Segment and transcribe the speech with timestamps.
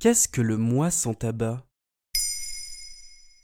[0.00, 1.66] Qu'est-ce que le mois sans tabac?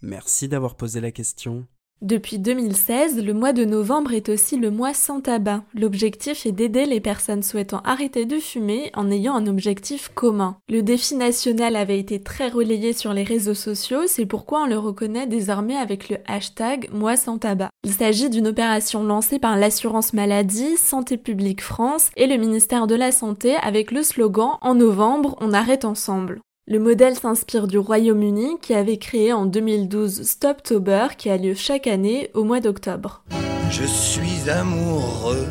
[0.00, 1.66] Merci d'avoir posé la question.
[2.00, 5.64] Depuis 2016, le mois de novembre est aussi le mois sans tabac.
[5.74, 10.58] L'objectif est d'aider les personnes souhaitant arrêter de fumer en ayant un objectif commun.
[10.68, 14.78] Le défi national avait été très relayé sur les réseaux sociaux, c'est pourquoi on le
[14.78, 17.70] reconnaît désormais avec le hashtag mois sans tabac.
[17.82, 22.94] Il s'agit d'une opération lancée par l'assurance maladie, Santé publique France et le ministère de
[22.94, 26.40] la Santé avec le slogan En novembre, on arrête ensemble.
[26.70, 31.86] Le modèle s'inspire du Royaume-Uni qui avait créé en 2012 Stoptober qui a lieu chaque
[31.86, 33.22] année au mois d'octobre.
[33.70, 35.46] Je suis amoureux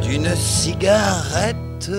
[0.00, 1.92] d'une cigarette.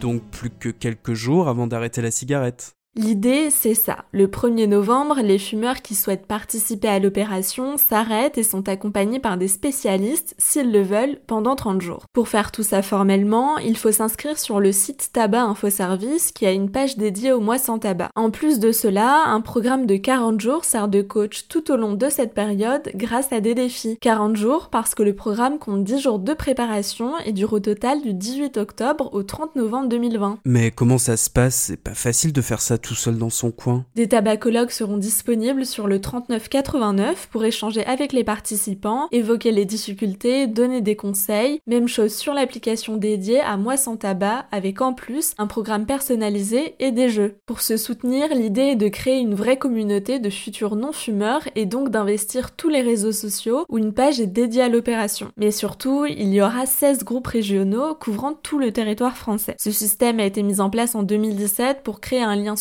[0.00, 2.76] Donc plus que quelques jours avant d'arrêter la cigarette.
[2.94, 4.04] L'idée, c'est ça.
[4.12, 9.38] Le 1er novembre, les fumeurs qui souhaitent participer à l'opération s'arrêtent et sont accompagnés par
[9.38, 12.04] des spécialistes, s'ils le veulent, pendant 30 jours.
[12.12, 16.44] Pour faire tout ça formellement, il faut s'inscrire sur le site Tabac Info Service qui
[16.44, 18.10] a une page dédiée au mois sans tabac.
[18.14, 21.94] En plus de cela, un programme de 40 jours sert de coach tout au long
[21.94, 23.96] de cette période grâce à des défis.
[24.02, 28.02] 40 jours parce que le programme compte 10 jours de préparation et dure au total
[28.02, 30.40] du 18 octobre au 30 novembre 2020.
[30.44, 31.54] Mais comment ça se passe?
[31.54, 33.86] C'est pas facile de faire ça tout seul dans son coin.
[33.94, 40.46] Des tabacologues seront disponibles sur le 3989 pour échanger avec les participants, évoquer les difficultés,
[40.46, 41.60] donner des conseils.
[41.66, 46.74] Même chose sur l'application dédiée à Moi sans tabac avec en plus un programme personnalisé
[46.78, 47.36] et des jeux.
[47.46, 51.90] Pour se soutenir, l'idée est de créer une vraie communauté de futurs non-fumeurs et donc
[51.90, 55.30] d'investir tous les réseaux sociaux où une page est dédiée à l'opération.
[55.36, 59.56] Mais surtout, il y aura 16 groupes régionaux couvrant tout le territoire français.
[59.58, 62.56] Ce système a été mis en place en 2017 pour créer un lien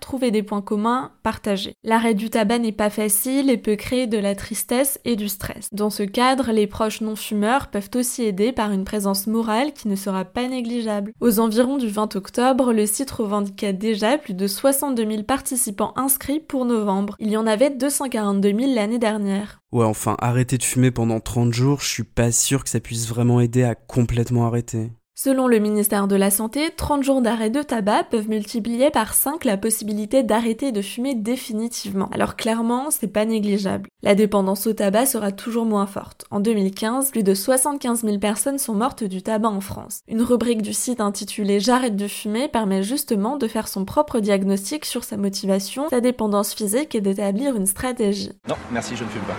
[0.00, 1.74] trouver des points communs, partager.
[1.84, 5.68] L'arrêt du tabac n'est pas facile et peut créer de la tristesse et du stress.
[5.72, 9.96] Dans ce cadre, les proches non-fumeurs peuvent aussi aider par une présence morale qui ne
[9.96, 11.12] sera pas négligeable.
[11.20, 16.40] Aux environs du 20 octobre, le site revendiquait déjà plus de 62 000 participants inscrits
[16.40, 17.16] pour novembre.
[17.18, 19.60] Il y en avait 242 000 l'année dernière.
[19.72, 23.08] Ouais, enfin, arrêter de fumer pendant 30 jours, je suis pas sûr que ça puisse
[23.08, 24.92] vraiment aider à complètement arrêter.
[25.14, 29.44] Selon le ministère de la Santé, 30 jours d'arrêt de tabac peuvent multiplier par 5
[29.44, 32.08] la possibilité d'arrêter de fumer définitivement.
[32.12, 33.90] Alors clairement, c'est pas négligeable.
[34.02, 36.24] La dépendance au tabac sera toujours moins forte.
[36.30, 40.00] En 2015, plus de 75 000 personnes sont mortes du tabac en France.
[40.08, 44.86] Une rubrique du site intitulée J'arrête de fumer permet justement de faire son propre diagnostic
[44.86, 48.32] sur sa motivation, sa dépendance physique et d'établir une stratégie.
[48.48, 49.36] Non, merci, je ne fume pas.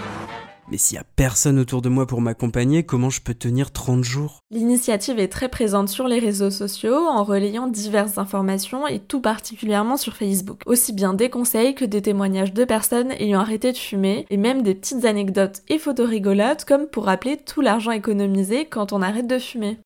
[0.72, 4.03] Mais s'il y a personne autour de moi pour m'accompagner, comment je peux tenir 30
[4.03, 4.40] jours?
[4.51, 9.97] L'initiative est très présente sur les réseaux sociaux en relayant diverses informations et tout particulièrement
[9.97, 10.62] sur Facebook.
[10.66, 14.62] Aussi bien des conseils que des témoignages de personnes ayant arrêté de fumer et même
[14.62, 19.28] des petites anecdotes et photos rigolotes comme pour rappeler tout l'argent économisé quand on arrête
[19.28, 19.79] de fumer.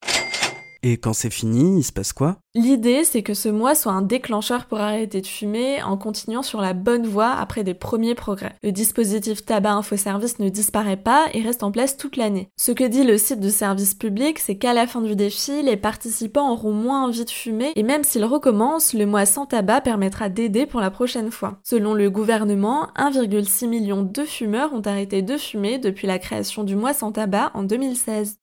[0.83, 2.38] Et quand c'est fini, il se passe quoi?
[2.55, 6.59] L'idée, c'est que ce mois soit un déclencheur pour arrêter de fumer en continuant sur
[6.59, 8.55] la bonne voie après des premiers progrès.
[8.63, 12.49] Le dispositif tabac info service ne disparaît pas et reste en place toute l'année.
[12.57, 15.77] Ce que dit le site de service public, c'est qu'à la fin du défi, les
[15.77, 20.29] participants auront moins envie de fumer et même s'ils recommencent, le mois sans tabac permettra
[20.29, 21.59] d'aider pour la prochaine fois.
[21.63, 26.75] Selon le gouvernement, 1,6 million de fumeurs ont arrêté de fumer depuis la création du
[26.75, 28.37] mois sans tabac en 2016.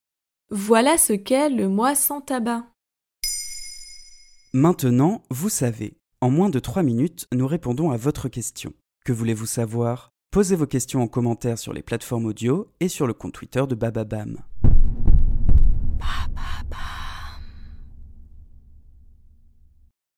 [0.50, 2.64] Voilà ce qu'est le mois sans tabac.
[4.52, 5.96] Maintenant, vous savez.
[6.20, 8.72] En moins de 3 minutes, nous répondons à votre question.
[9.04, 10.12] Que voulez-vous savoir?
[10.30, 13.74] Posez vos questions en commentaire sur les plateformes audio et sur le compte Twitter de
[13.74, 14.38] Bababam.
[15.98, 16.76] Ba,